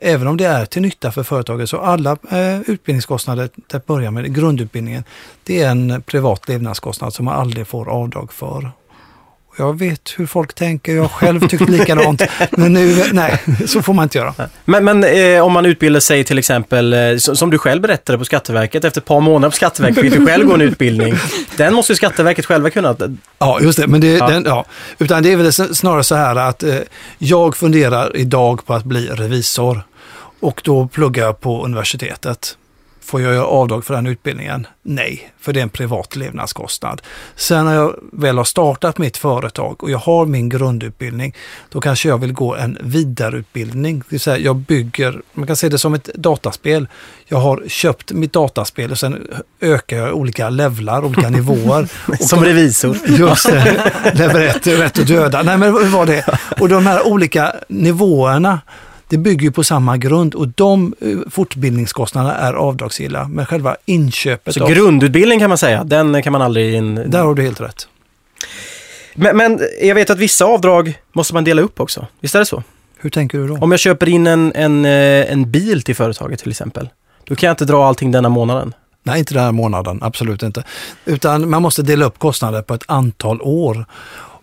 [0.03, 4.11] Även om det är till nytta för företaget så alla eh, utbildningskostnader, till att börja
[4.11, 5.03] med grundutbildningen,
[5.43, 8.71] det är en privat levnadskostnad som man aldrig får avdrag för.
[9.57, 12.21] Jag vet hur folk tänker, jag har själv tyckt likadant.
[12.51, 14.33] men nu, nej, så får man inte göra.
[14.65, 18.25] Men, men eh, om man utbildar sig till exempel, eh, som du själv berättade på
[18.25, 21.15] Skatteverket, efter ett par månader på Skatteverket fick du själv gå en utbildning.
[21.57, 22.95] Den måste ju Skatteverket själva kunna...
[23.39, 23.87] Ja, just det.
[23.87, 24.27] Men det, ja.
[24.27, 24.65] Den, ja.
[24.99, 26.75] Utan det är väl snarare så här att eh,
[27.17, 29.83] jag funderar idag på att bli revisor.
[30.39, 32.57] Och då pluggar jag på universitetet.
[33.12, 34.67] Får jag göra avdrag för den utbildningen?
[34.82, 37.02] Nej, för det är en privat levnadskostnad.
[37.36, 41.36] Sen när jag väl har startat mitt företag och jag har min grundutbildning,
[41.69, 44.00] då kanske jag vill gå en vidareutbildning.
[44.00, 46.88] Det vill säga jag bygger, man kan se det som ett dataspel.
[47.26, 49.28] Jag har köpt mitt dataspel och sen
[49.62, 51.88] ökar jag olika levlar, olika nivåer.
[52.19, 52.97] som revisor.
[53.08, 55.43] Just det, level 1, rätt att döda.
[55.43, 56.26] Nej men hur var det?
[56.60, 58.60] Och de här olika nivåerna
[59.12, 63.28] det bygger på samma grund och de eh, fortbildningskostnaderna är avdragsgilla.
[63.28, 64.54] Men själva inköpet...
[64.54, 64.69] Så av...
[64.69, 66.74] grundutbildning kan man säga, den kan man aldrig...
[66.74, 66.95] In...
[66.95, 67.88] Där har du helt rätt.
[69.15, 72.08] Men, men, jag vet att vissa avdrag måste man dela upp också.
[72.19, 72.63] Visst är det så?
[72.97, 73.56] Hur tänker du då?
[73.56, 76.89] Om jag köper in en, en, eh, en bil till företaget till exempel.
[77.24, 78.74] Då kan jag inte dra allting denna månaden.
[79.04, 80.63] Nej, inte den här månaden, absolut inte.
[81.06, 83.86] Utan man måste dela upp kostnader på ett antal år.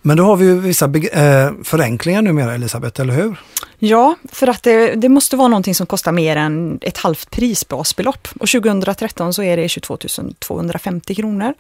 [0.03, 3.37] Men då har vi ju vissa eh, förenklingar numera, Elisabeth, eller hur?
[3.81, 8.29] Ja, för att det, det, måste vara någonting som kostar mer än ett halvt prisbasbelopp.
[8.41, 9.99] Och 2013 så är det 22
[10.39, 11.55] 250 kronor.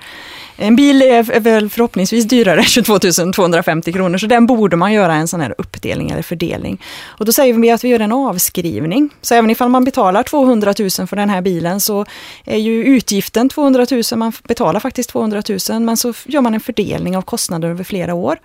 [0.56, 2.98] En bil är väl förhoppningsvis dyrare än 22
[3.34, 6.82] 250 kronor, så den borde man göra en sån här uppdelning eller fördelning.
[7.04, 9.10] Och då säger vi att vi gör en avskrivning.
[9.22, 12.04] Så även ifall man betalar 200 000 för den här bilen så
[12.44, 16.60] är ju utgiften 200 000, man betalar faktiskt 200 000, men så gör man en
[16.60, 18.38] fördelning av kostnader över flera år.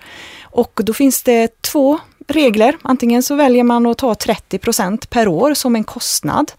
[0.43, 2.77] Och då finns det två regler.
[2.81, 6.51] Antingen så väljer man att ta 30% per år som en kostnad.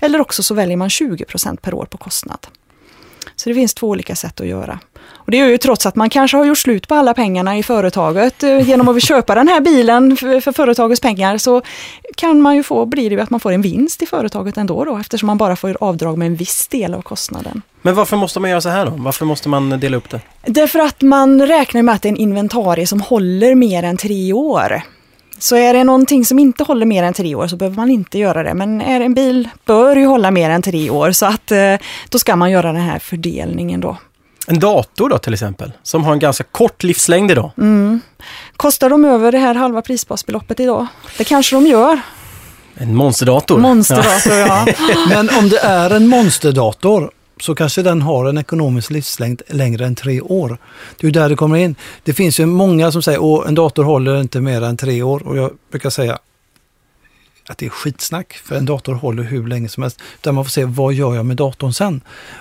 [0.00, 2.46] Eller också så väljer man 20% per år på kostnad.
[3.36, 4.78] Så det finns två olika sätt att göra.
[5.12, 7.62] Och det är ju trots att man kanske har gjort slut på alla pengarna i
[7.62, 11.62] företaget eh, genom att köpa den här bilen för, för företagets pengar så
[12.16, 14.84] kan man ju få, blir det ju att man får en vinst i företaget ändå
[14.84, 17.62] då eftersom man bara får avdrag med en viss del av kostnaden.
[17.82, 18.92] Men varför måste man göra så här då?
[18.96, 20.20] Varför måste man dela upp det?
[20.46, 24.32] Därför att man räknar med att det är en inventarie som håller mer än tre
[24.32, 24.82] år.
[25.40, 28.18] Så är det någonting som inte håller mer än tre år så behöver man inte
[28.18, 28.54] göra det.
[28.54, 31.74] Men är en bil bör ju hålla mer än tre år så att eh,
[32.08, 33.96] då ska man göra den här fördelningen då.
[34.46, 37.50] En dator då till exempel, som har en ganska kort livslängd idag.
[37.58, 38.00] Mm.
[38.56, 40.86] Kostar de över det här halva prisbasbeloppet idag?
[41.18, 42.00] Det kanske de gör.
[42.74, 43.58] En monsterdator.
[43.58, 44.66] Monsterdator, ja.
[45.08, 49.94] Men om det är en monsterdator så kanske den har en ekonomisk livslängd längre än
[49.94, 50.58] tre år.
[51.00, 51.74] Det är där det kommer in.
[52.02, 55.26] Det finns ju många som säger att en dator håller inte mer än tre år
[55.26, 56.18] och jag brukar säga
[57.48, 60.00] att det är skitsnack, för en dator håller hur länge som helst.
[60.18, 62.00] Utan man får se, vad gör jag med datorn sen?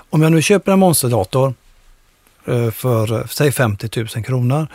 [0.09, 1.53] Om jag nu köper en monsterdator
[2.45, 4.67] eh, för, eh, säg 50 000 kronor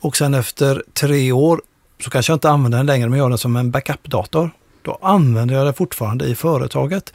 [0.00, 1.62] och sen efter tre år
[2.00, 4.50] så kanske jag inte använder den längre, men gör den som en backup-dator
[4.84, 7.12] då använder jag det fortfarande i företaget.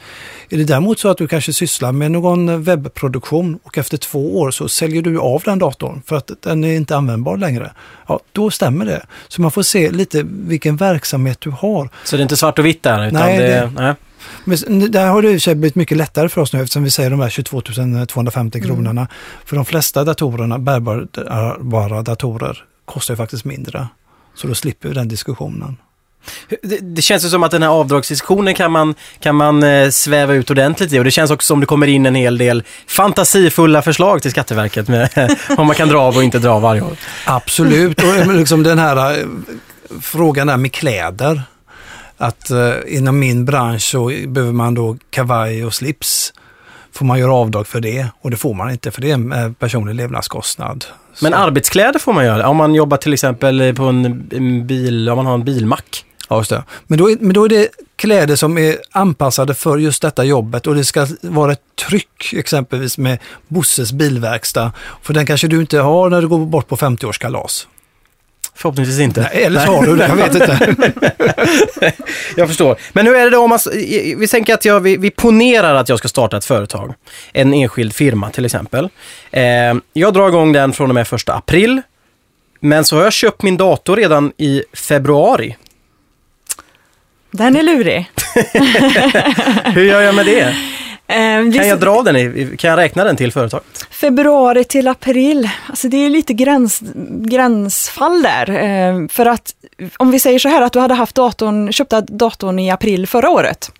[0.48, 4.50] Är det däremot så att du kanske sysslar med någon webbproduktion och efter två år
[4.50, 7.72] så säljer du av den datorn för att den är inte användbar längre.
[8.06, 9.06] Ja, då stämmer det.
[9.28, 11.88] Så man får se lite vilken verksamhet du har.
[12.04, 13.06] Så det är inte svart och vitt där?
[13.06, 13.94] Utan nej, det, det, nej.
[14.44, 17.30] Men där har det blivit mycket lättare för oss nu eftersom vi säger de här
[17.30, 18.68] 22 250 mm.
[18.68, 19.08] kronorna.
[19.44, 23.88] För de flesta datorerna, bärbara datorer, kostar ju faktiskt mindre.
[24.34, 25.76] Så då slipper vi den diskussionen.
[26.62, 30.34] Det, det, känns ju som att den här avdragsdiskussionen kan man, kan man eh, sväva
[30.34, 33.82] ut ordentligt i och det känns också som det kommer in en hel del fantasifulla
[33.82, 35.10] förslag till Skatteverket med
[35.56, 36.96] vad man kan dra av och inte dra av varje år.
[37.26, 39.26] Absolut, och liksom den här eh,
[40.00, 41.42] frågan där med kläder.
[42.16, 46.32] Att eh, inom min bransch så behöver man då kavaj och slips.
[46.92, 49.32] Får man göra avdrag för det och det får man inte för det är en
[49.32, 50.84] eh, personlig levnadskostnad.
[51.22, 55.16] Men arbetskläder får man göra om man jobbar till exempel på en, en bil, om
[55.16, 56.04] man har en bilmack.
[56.30, 56.64] Ja, just det.
[56.86, 60.66] Men då, är, men då är det kläder som är anpassade för just detta jobbet
[60.66, 64.72] och det ska vara ett tryck exempelvis med Bosses bilverkstad.
[65.02, 67.66] För den kanske du inte har när du går bort på 50-årskalas.
[68.54, 69.20] Förhoppningsvis inte.
[69.20, 70.74] Nej, eller så har du det, jag vet inte.
[72.36, 72.76] jag förstår.
[72.92, 73.58] Men hur är det då om man,
[74.16, 76.94] vi tänker att jag, vi, vi ponerar att jag ska starta ett företag.
[77.32, 78.88] En enskild firma till exempel.
[79.30, 79.42] Eh,
[79.92, 81.82] jag drar igång den från och med första april.
[82.60, 85.56] Men så har jag köpt min dator redan i februari.
[87.30, 88.10] Den är lurig.
[89.74, 90.54] Hur gör jag med det?
[91.06, 93.86] Eh, kan jag dra den i, kan jag räkna den till företaget?
[93.90, 98.50] Februari till april, alltså det är lite gräns, gränsfall där.
[98.50, 99.54] Eh, för att
[99.96, 103.30] om vi säger så här att du hade haft datorn, köpte datorn i april förra
[103.30, 103.70] året.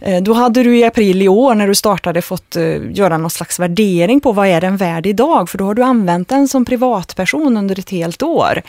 [0.00, 3.30] Eh, då hade du i april i år när du startade fått eh, göra någon
[3.30, 5.50] slags värdering på vad är den värd idag?
[5.50, 8.62] För då har du använt den som privatperson under ett helt år.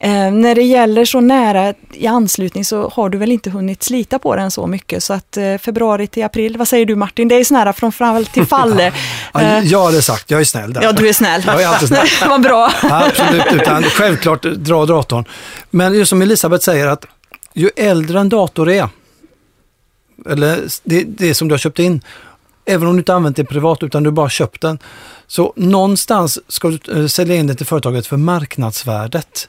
[0.00, 4.18] Eh, när det gäller så nära i anslutning så har du väl inte hunnit slita
[4.18, 5.02] på den så mycket.
[5.02, 7.28] Så att februari till april, vad säger du Martin?
[7.28, 8.80] Det är så nära från fall till fall.
[9.32, 10.82] ja, jag hade sagt, jag är snäll där.
[10.82, 11.42] Ja, du är snäll.
[11.46, 12.06] Jag är alltid snäll.
[12.28, 12.72] vad bra.
[12.82, 15.24] Absolut, utan självklart dra datorn.
[15.70, 17.04] Men just som Elisabeth säger att
[17.54, 18.88] ju äldre en dator är,
[20.26, 22.00] eller det, det som du har köpt in,
[22.64, 24.78] även om du inte använt det privat utan du bara köpt den.
[25.26, 29.48] Så någonstans ska du eh, sälja in det till företaget för marknadsvärdet.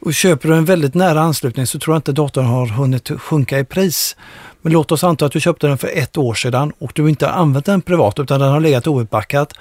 [0.00, 3.58] Och köper du en väldigt nära anslutning så tror jag inte datorn har hunnit sjunka
[3.58, 4.16] i pris.
[4.62, 7.26] Men låt oss anta att du köpte den för ett år sedan och du inte
[7.26, 9.52] har använt den privat utan den har legat outbackad.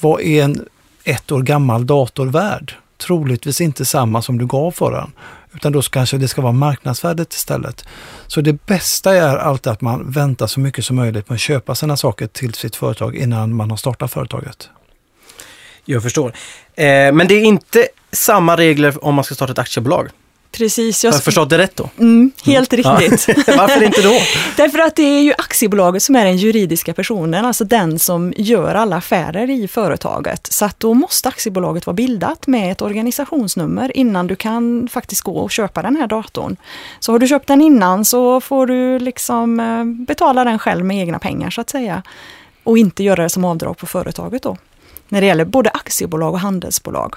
[0.00, 0.64] Vad är en
[1.04, 2.74] ett år gammal dator värd?
[3.06, 5.12] Troligtvis inte samma som du gav för den.
[5.54, 7.84] Utan då kanske det ska vara marknadsvärdet istället.
[8.26, 11.74] Så det bästa är alltid att man väntar så mycket som möjligt med att köpa
[11.74, 14.68] sina saker till sitt företag innan man har startat företaget.
[15.84, 16.32] Jag förstår.
[16.74, 20.08] Eh, men det är inte samma regler om man ska starta ett aktiebolag?
[20.52, 21.04] Precis.
[21.04, 21.90] Jag har jag förstått det rätt då?
[21.98, 22.96] Mm, helt mm.
[22.96, 23.36] riktigt.
[23.46, 23.56] Ja.
[23.58, 24.18] Varför inte då?
[24.56, 28.74] Därför att det är ju aktiebolaget som är den juridiska personen, alltså den som gör
[28.74, 30.46] alla affärer i företaget.
[30.52, 35.36] Så att då måste aktiebolaget vara bildat med ett organisationsnummer innan du kan faktiskt gå
[35.36, 36.56] och köpa den här datorn.
[37.00, 40.96] Så har du köpt den innan så får du liksom eh, betala den själv med
[40.96, 42.02] egna pengar så att säga.
[42.64, 44.56] Och inte göra det som avdrag på företaget då.
[45.08, 47.14] När det gäller både aktiebolag och handelsbolag.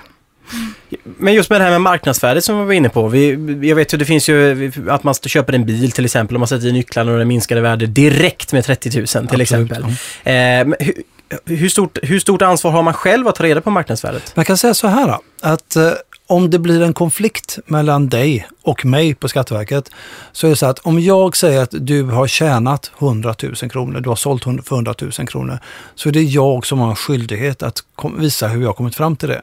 [1.03, 3.07] Men just med det här med marknadsvärdet som vi var inne på.
[3.07, 3.29] Vi,
[3.67, 6.47] jag vet ju, det finns ju att man köper en bil till exempel och man
[6.47, 9.85] sätter i nycklarna och den minskade värde direkt med 30 000 till Absolut, exempel.
[10.23, 10.31] Ja.
[10.31, 11.03] Eh, hur,
[11.45, 14.35] hur, stort, hur stort ansvar har man själv att ta reda på marknadsvärdet?
[14.35, 15.91] Man kan säga så här att eh,
[16.27, 19.89] om det blir en konflikt mellan dig och mig på Skatteverket
[20.31, 23.99] så är det så att om jag säger att du har tjänat 100 000 kronor,
[23.99, 25.59] du har sålt för 100 000 kronor,
[25.95, 27.83] så är det jag som har en skyldighet att
[28.17, 29.41] visa hur jag har kommit fram till det.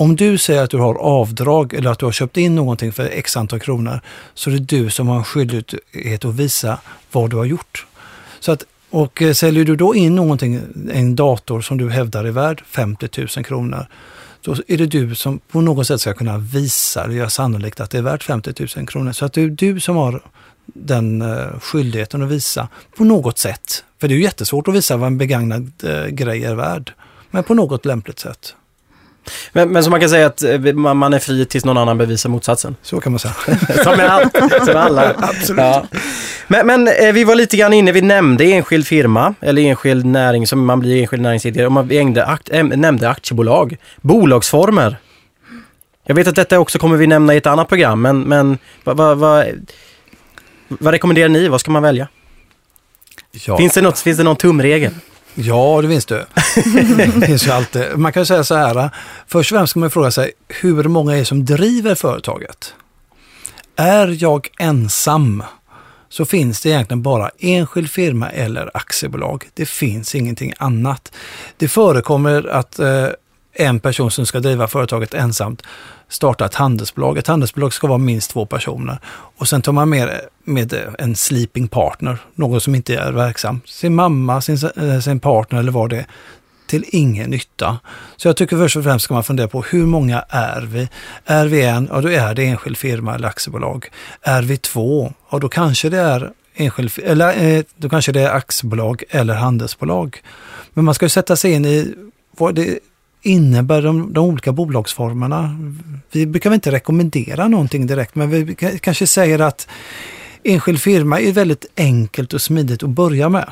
[0.00, 3.04] Om du säger att du har avdrag eller att du har köpt in någonting för
[3.04, 4.00] x antal kronor
[4.34, 6.80] så är det du som har en skyldighet att visa
[7.12, 7.86] vad du har gjort.
[8.40, 10.60] Så att, och eh, säljer du då in någonting,
[10.92, 13.86] en dator som du hävdar är värd 50 000 kronor,
[14.42, 17.90] då är det du som på något sätt ska kunna visa eller göra sannolikt att
[17.90, 19.12] det är värt 50 000 kronor.
[19.12, 20.22] Så att det är du som har
[20.66, 23.84] den eh, skyldigheten att visa på något sätt.
[24.00, 26.92] För det är ju jättesvårt att visa vad en begagnad eh, grej är värd,
[27.30, 28.54] men på något lämpligt sätt.
[29.52, 31.98] Men, men så man kan säga att eh, man man är fri tills någon annan
[31.98, 32.76] bevisar motsatsen?
[32.82, 33.34] Så kan man säga.
[33.84, 35.14] Som med, allt, som alla.
[35.18, 35.60] Absolut.
[35.60, 35.86] Ja.
[36.46, 40.46] Men, men eh, vi var lite grann inne, vi nämnde enskild firma eller enskild näring
[40.46, 43.76] som man blir enskild näringsidkare och man vi ägde, akt, äm, nämnde aktiebolag.
[44.00, 44.96] Bolagsformer.
[46.06, 48.96] Jag vet att detta också kommer vi nämna i ett annat program men, men vad,
[48.96, 49.46] vad, vad,
[50.68, 51.48] vad rekommenderar ni?
[51.48, 52.08] Vad ska man välja?
[53.32, 53.56] Ja.
[53.56, 54.92] Finns, det något, finns det någon tumregel?
[55.34, 56.26] Ja, det finns det.
[56.96, 57.82] det finns ju alltid.
[57.96, 58.90] Man kan säga så här,
[59.26, 62.74] först och främst ska man fråga sig hur många är som driver företaget?
[63.76, 65.42] Är jag ensam
[66.08, 69.44] så finns det egentligen bara enskild firma eller aktiebolag.
[69.54, 71.12] Det finns ingenting annat.
[71.56, 73.06] Det förekommer att eh,
[73.52, 75.62] en person som ska driva företaget ensamt
[76.10, 77.18] starta ett handelsbolag.
[77.18, 78.98] Ett handelsbolag ska vara minst två personer.
[79.36, 83.60] Och sen tar man med, med en sleeping partner, någon som inte är verksam.
[83.64, 86.06] Sin mamma, sin, eh, sin partner eller vad det är.
[86.66, 87.78] Till ingen nytta.
[88.16, 90.88] Så jag tycker först och främst ska man fundera på hur många är vi?
[91.24, 93.88] Är vi en, ja då är det enskild firma eller aktiebolag.
[94.22, 98.30] Är vi två, ja då kanske det är enskild, eller eh, då kanske det är
[98.30, 100.22] aktiebolag eller handelsbolag.
[100.74, 101.94] Men man ska ju sätta sig in i
[102.36, 102.78] vad det
[103.22, 105.56] innebär de, de olika bolagsformerna.
[106.12, 109.68] Vi brukar väl inte rekommendera någonting direkt, men vi kanske säger att
[110.42, 113.50] enskild firma är väldigt enkelt och smidigt att börja med.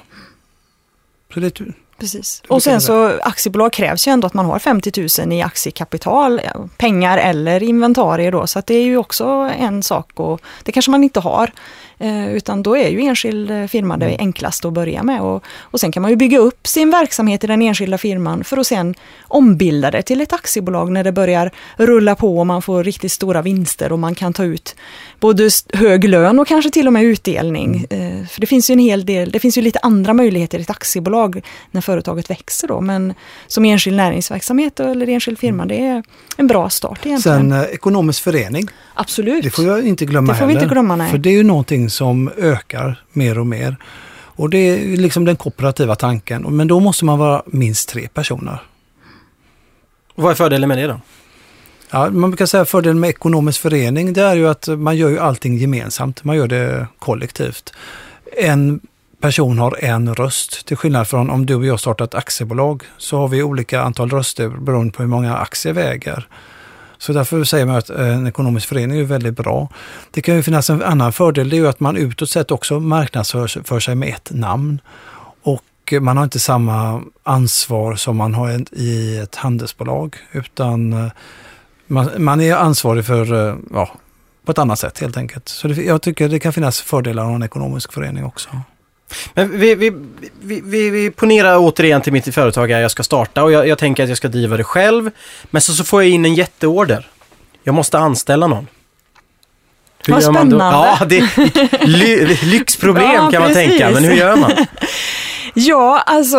[1.34, 1.60] Så det,
[1.98, 2.42] Precis.
[2.48, 6.40] Och sen så aktiebolag krävs ju ändå att man har 50 000 i aktiekapital,
[6.76, 8.46] pengar eller inventarier då.
[8.46, 9.24] Så att det är ju också
[9.58, 11.50] en sak och det kanske man inte har.
[12.00, 15.20] Eh, utan då är ju enskild eh, firma det enklaste att börja med.
[15.20, 18.56] Och, och sen kan man ju bygga upp sin verksamhet i den enskilda firman för
[18.56, 22.84] att sen ombilda det till ett aktiebolag när det börjar rulla på och man får
[22.84, 24.76] riktigt stora vinster och man kan ta ut
[25.20, 27.86] både hög lön och kanske till och med utdelning.
[27.90, 30.62] Eh, För det finns ju en hel del, det finns ju lite andra möjligheter i
[30.62, 32.80] ett aktiebolag när företaget växer då.
[32.80, 33.14] Men
[33.46, 36.02] som enskild näringsverksamhet eller enskild firma, det är
[36.36, 37.50] en bra start egentligen.
[37.50, 39.44] sen ekonomisk förening, Absolut.
[39.44, 40.62] det får jag inte glömma Det får vi heller.
[40.64, 41.10] inte glömma, nej.
[41.10, 43.76] För det är ju någonting som ökar mer och mer.
[44.38, 46.56] Och det är liksom den kooperativa tanken.
[46.56, 48.62] Men då måste man vara minst tre personer.
[50.14, 51.00] Vad är fördelen med det då?
[51.90, 55.18] Ja, man brukar säga fördelen med ekonomisk förening det är ju att man gör ju
[55.18, 56.24] allting gemensamt.
[56.24, 57.72] Man gör det kollektivt.
[58.36, 58.80] En
[59.20, 60.66] person har en röst.
[60.66, 64.10] Till skillnad från om du och jag startar ett aktiebolag så har vi olika antal
[64.10, 66.28] röster beroende på hur många aktier vi äger.
[66.98, 69.68] Så därför säger man att eh, en ekonomisk förening är väldigt bra.
[70.10, 72.80] Det kan ju finnas en annan fördel, det är ju att man utåt sett också
[72.80, 74.80] marknadsför sig- för sig med ett namn.
[75.42, 81.06] Och man har inte samma ansvar som man har i ett handelsbolag, utan eh,
[81.86, 83.90] man, man är ansvarig för, eh, ja,
[84.44, 85.48] på ett annat sätt helt enkelt.
[85.48, 88.48] Så det, jag tycker det kan finnas fördelar av en ekonomisk förening också.
[89.34, 89.92] Men vi, vi,
[90.40, 93.78] vi, vi, vi ponerar återigen till mitt företag här jag ska starta och jag, jag
[93.78, 95.10] tänker att jag ska driva det själv.
[95.50, 97.06] Men så, så får jag in en jätteorder.
[97.62, 98.66] Jag måste anställa någon.
[100.06, 100.56] Hur Vad gör man då?
[100.56, 100.88] spännande.
[101.00, 103.94] Ja, det är ly, lyxproblem Ja, kan man tänka, precis.
[103.94, 104.52] men hur gör man?
[105.54, 106.38] Ja, alltså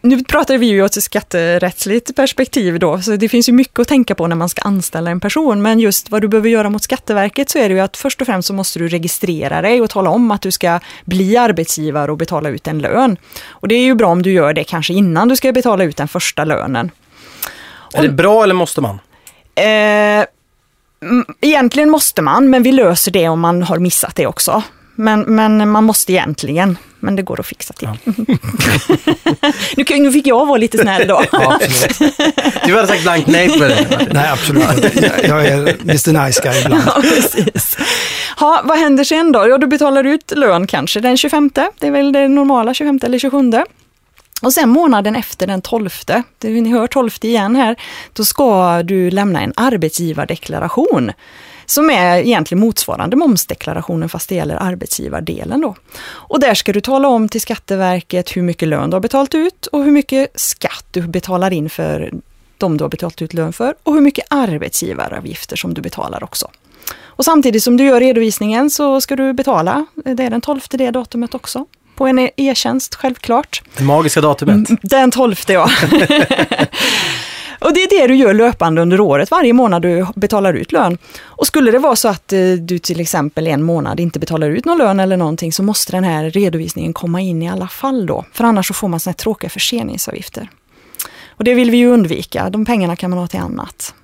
[0.00, 3.88] nu pratar vi ju ur ett skatterättsligt perspektiv då, så det finns ju mycket att
[3.88, 5.62] tänka på när man ska anställa en person.
[5.62, 8.26] Men just vad du behöver göra mot Skatteverket så är det ju att först och
[8.26, 12.16] främst så måste du registrera dig och tala om att du ska bli arbetsgivare och
[12.16, 13.16] betala ut en lön.
[13.48, 15.96] Och det är ju bra om du gör det kanske innan du ska betala ut
[15.96, 16.90] den första lönen.
[17.94, 18.98] Är det bra eller måste man?
[19.54, 24.62] Eh, mm, egentligen måste man, men vi löser det om man har missat det också.
[24.94, 27.88] Men, men man måste egentligen, men det går att fixa till.
[29.76, 31.24] nu, kan- nu fick jag vara lite snäll då.
[31.32, 31.58] Ja.
[32.66, 34.08] Du hade sagt blankt nej på det.
[34.12, 35.20] Nej, absolut inte.
[35.28, 36.82] Jag- är Mr Nice Guy ibland.
[36.86, 37.76] Ja, precis.
[38.38, 39.48] Ha, vad händer sen då?
[39.48, 43.18] Ja, du betalar ut lön kanske den 25, det är väl det normala 25 eller
[43.18, 43.52] 27.
[44.42, 45.90] Och sen månaden efter den 12,
[46.38, 47.76] det, ni hör 12 igen här,
[48.12, 51.12] då ska du lämna en arbetsgivardeklaration.
[51.70, 55.74] Som är egentligen motsvarande momsdeklarationen fast det gäller arbetsgivardelen då.
[56.02, 59.66] Och där ska du tala om till Skatteverket hur mycket lön du har betalat ut
[59.66, 62.12] och hur mycket skatt du betalar in för
[62.58, 66.50] de du har betalat ut lön för och hur mycket arbetsgivaravgifter som du betalar också.
[67.02, 70.90] Och samtidigt som du gör redovisningen så ska du betala, det är den 12 det
[70.90, 73.62] datumet också, på en e-tjänst självklart.
[73.76, 74.68] Det magiska datumet.
[74.82, 75.70] Den 12 ja.
[77.60, 80.98] Och det är det du gör löpande under året, varje månad du betalar ut lön.
[81.22, 84.64] Och skulle det vara så att eh, du till exempel en månad inte betalar ut
[84.64, 88.24] någon lön eller någonting så måste den här redovisningen komma in i alla fall då.
[88.32, 90.50] För annars så får man såna här tråkiga förseningsavgifter.
[91.28, 93.94] Och det vill vi ju undvika, de pengarna kan man ha till annat.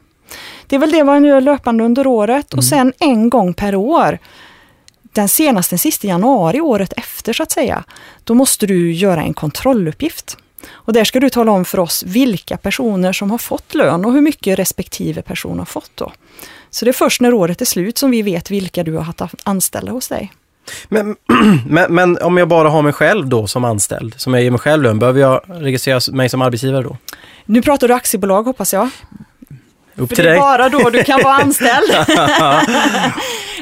[0.67, 4.19] Det är väl det man gör löpande under året och sen en gång per år
[5.17, 7.85] den senaste, den sista januari året efter så att säga,
[8.25, 10.37] då måste du göra en kontrolluppgift.
[10.71, 14.13] Och där ska du tala om för oss vilka personer som har fått lön och
[14.13, 16.13] hur mycket respektive person har fått då.
[16.71, 19.21] Så det är först när året är slut som vi vet vilka du har haft
[19.43, 20.33] anställda hos dig.
[20.89, 21.17] Men,
[21.67, 24.61] men, men, om jag bara har mig själv då som anställd, som jag ger mig
[24.61, 26.97] själv lön, behöver jag registrera mig som arbetsgivare då?
[27.45, 28.91] Nu pratar du aktiebolag hoppas jag.
[29.97, 31.91] Upp För till det är bara då du kan vara anställd.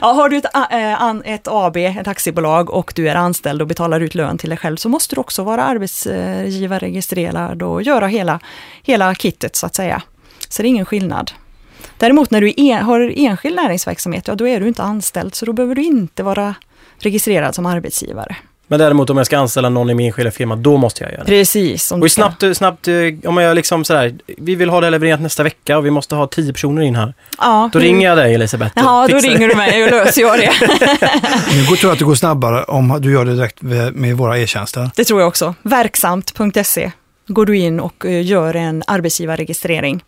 [0.01, 4.01] ja, har du ett, äh, ett AB, ett aktiebolag och du är anställd och betalar
[4.01, 8.41] ut lön till dig själv så måste du också vara arbetsgivarregistrerad och göra hela,
[8.83, 10.03] hela kittet så att säga.
[10.49, 11.33] Så det är ingen skillnad.
[11.99, 15.53] Däremot när du en, har enskild näringsverksamhet, ja då är du inte anställd så då
[15.53, 16.55] behöver du inte vara
[16.99, 18.37] registrerad som arbetsgivare.
[18.67, 21.25] Men däremot om jag ska anställa någon i min enskilda firma, då måste jag göra
[21.25, 21.31] det.
[21.31, 21.93] Precis.
[21.93, 22.95] Och snabbt, snabbt, eh,
[23.25, 26.27] om jag liksom sådär, vi vill ha det levererat nästa vecka och vi måste ha
[26.27, 27.15] tio personer in här.
[27.39, 28.73] Ja, Då ringer jag dig Elisabeth.
[28.77, 29.29] Ja, då det.
[29.29, 30.53] ringer du mig och löser jag det.
[31.55, 33.63] Nu går- tror jag att det går snabbare om du gör det direkt
[33.93, 34.91] med våra e-tjänster.
[34.97, 35.55] Det tror jag också.
[35.63, 36.93] Verksamt.se
[37.27, 40.05] går du in och eh, gör en arbetsgivarregistrering.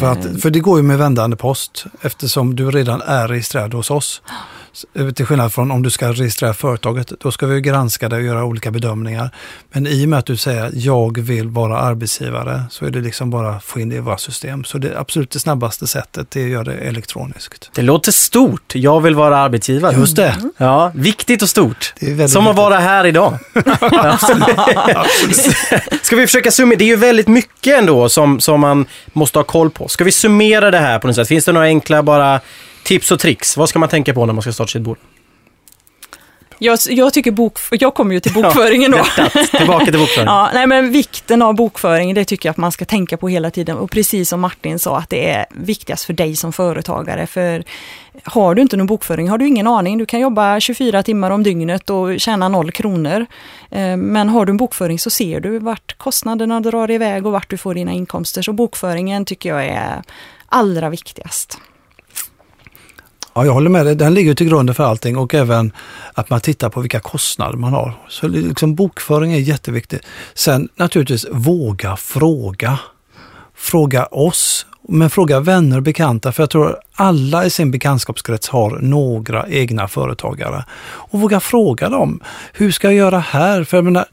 [0.00, 3.90] För, att, för det går ju med vändande post eftersom du redan är registrerad hos
[3.90, 4.22] oss.
[4.94, 8.22] Eh, Till skillnad från om du ska registrera företaget, då ska vi granska det och
[8.22, 9.30] göra olika bedömningar.
[9.72, 13.30] Men i och med att du säger jag vill vara arbetsgivare så är det liksom
[13.30, 14.64] bara att få in det i våra system.
[14.64, 17.70] Så det absolut det snabbaste sättet är att göra det elektroniskt.
[17.74, 18.74] Det låter stort.
[18.74, 19.96] Jag vill vara arbetsgivare.
[19.96, 20.36] Just det.
[20.56, 21.94] Ja, viktigt och stort.
[22.28, 23.38] Som att vara här idag.
[26.02, 26.78] Ska vi försöka summera?
[26.78, 29.88] Det är ju väldigt mycket ändå som, som man måste ha koll på.
[29.88, 31.28] Ska vi summera det här på något sätt?
[31.28, 32.40] Finns det några enkla bara
[32.84, 33.56] tips och tricks?
[33.56, 34.98] Vad ska man tänka på när man ska starta sitt bolag?
[36.58, 39.04] jag, jag tycker bok, jag kommer ju till bokföringen då.
[39.58, 40.26] Tillbaka till bokföring.
[40.34, 43.50] Ja, nej men vikten av bokföring, det tycker jag att man ska tänka på hela
[43.50, 43.76] tiden.
[43.76, 47.26] Och precis som Martin sa, att det är viktigast för dig som företagare.
[47.26, 47.64] För
[48.24, 49.98] har du inte någon bokföring har du ingen aning.
[49.98, 53.26] Du kan jobba 24 timmar om dygnet och tjäna noll kronor.
[53.70, 57.50] Eh, Men har du en bokföring så ser du vart kostnaderna drar iväg och vart
[57.50, 58.42] du får dina inkomster.
[58.42, 60.02] Så bokföringen tycker jag är
[60.46, 61.58] allra viktigast.
[63.34, 63.94] Ja, jag håller med dig.
[63.94, 65.72] Den ligger till grunden för allting och även
[66.14, 67.92] att man tittar på vilka kostnader man har.
[68.08, 70.02] Så liksom bokföring är jätteviktigt.
[70.34, 72.78] Sen naturligtvis våga fråga.
[73.56, 78.70] Fråga oss, men fråga vänner och bekanta för jag tror alla i sin bekantskapskrets har
[78.70, 80.64] några egna företagare.
[80.84, 82.20] Och våga fråga dem,
[82.52, 83.64] hur ska jag göra här?
[83.64, 84.04] För jag menar,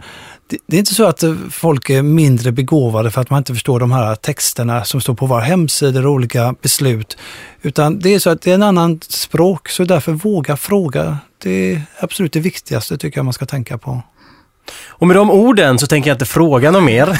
[0.51, 3.53] det, det är inte så att eh, folk är mindre begåvade för att man inte
[3.53, 7.17] förstår de här texterna som står på våra hemsidor och olika beslut.
[7.61, 11.17] Utan det är så att det är en annan språk, så därför våga fråga.
[11.43, 14.01] Det är absolut det viktigaste tycker jag man ska tänka på.
[14.87, 17.07] Och med de orden så tänker jag inte fråga något mer.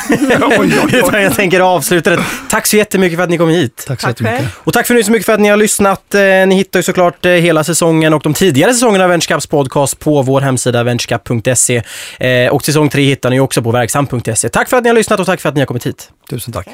[0.97, 2.23] Utan jag tänker avsluta det.
[2.49, 3.83] Tack så jättemycket för att ni kom hit.
[3.87, 4.55] Tack så Tack jättemycket.
[4.57, 6.15] Och tack för nu så mycket för att ni har lyssnat.
[6.15, 9.99] Eh, Ni hittar ju såklart eh, hela säsongen och de tidigare säsongerna av Venturecaps podcast
[9.99, 11.83] på vår hemsida venturecap.se.
[12.19, 14.49] Eh, Och säsong tre hittar ni också på verksam.se.
[14.49, 16.09] Tack för att ni har lyssnat och tack för att ni har kommit hit.
[16.29, 16.67] Tusen tack.